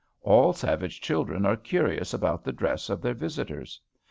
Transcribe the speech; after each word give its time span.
All 0.23 0.51
savage 0.51 0.99
children 0.99 1.45
are 1.45 1.55
curious 1.55 2.11
about 2.11 2.43
the 2.43 2.51
dress 2.51 2.89
of 2.89 3.03
their 3.03 3.13
visitors. 3.13 3.79